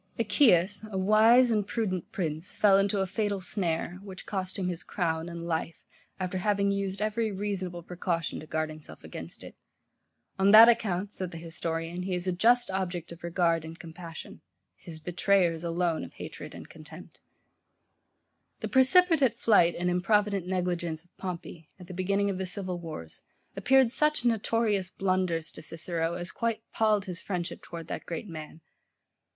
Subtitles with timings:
[0.17, 4.81] Achaeus, a wise and prudent prince, fell into a fatal snare, which cost him his
[4.81, 5.85] crown and life,
[6.19, 9.53] after having used every reasonable precaution to guard himself against it.
[10.39, 14.41] On that account, says the historian, he is a just object of regard and compassion:
[14.75, 17.19] his betrayers alone of hatred and contempt
[18.59, 18.71] [Footnote: Polybius, lib.
[18.71, 18.71] iii.
[18.71, 19.19] cap.
[19.19, 19.19] 2].
[19.19, 23.21] The precipitate flight and improvident negligence of Pompey, at the beginning of the civil wars,
[23.55, 28.61] appeared such notorious blunders to Cicero, as quite palled his friendship towards that great man.